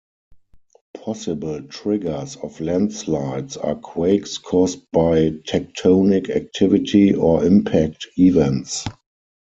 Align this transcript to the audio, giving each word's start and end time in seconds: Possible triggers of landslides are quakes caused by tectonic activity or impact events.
Possible 0.95 1.61
triggers 1.61 2.35
of 2.37 2.59
landslides 2.59 3.55
are 3.55 3.75
quakes 3.75 4.39
caused 4.39 4.79
by 4.91 5.29
tectonic 5.47 6.27
activity 6.35 7.13
or 7.13 7.45
impact 7.45 8.07
events. 8.17 8.83